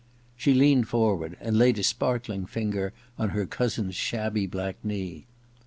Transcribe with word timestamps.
She 0.35 0.55
leaned 0.55 0.87
forward 0.87 1.37
and 1.39 1.55
laid 1.59 1.77
a 1.77 1.83
sparkling 1.83 2.47
finger 2.47 2.91
on 3.19 3.29
her 3.37 3.45
cousin's 3.45 3.93
shabby 3.93 4.47
black 4.47 4.77
knee. 4.83 5.27